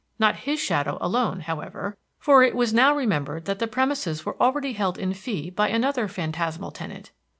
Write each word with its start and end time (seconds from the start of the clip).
Not 0.17 0.35
his 0.47 0.59
shadow 0.59 0.97
alone, 0.99 1.41
however, 1.41 1.95
for 2.17 2.41
it 2.41 2.55
was 2.55 2.73
now 2.73 2.91
remembered 2.95 3.45
that 3.45 3.59
the 3.59 3.67
premises 3.67 4.25
were 4.25 4.35
already 4.41 4.73
held 4.73 4.97
in 4.97 5.13
fee 5.13 5.51
by 5.51 5.67
another 5.69 6.07
phantasmal 6.07 6.71
tenant. 6.71 7.11